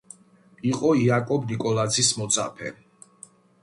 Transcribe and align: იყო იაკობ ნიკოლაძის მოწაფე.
იყო 0.69 0.89
იაკობ 1.03 1.47
ნიკოლაძის 1.53 2.13
მოწაფე. 2.23 2.77